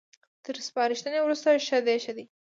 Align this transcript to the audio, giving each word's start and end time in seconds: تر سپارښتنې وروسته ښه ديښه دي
تر 0.43 0.55
سپارښتنې 0.67 1.19
وروسته 1.21 1.49
ښه 1.67 1.77
ديښه 1.87 2.13
دي 2.17 2.25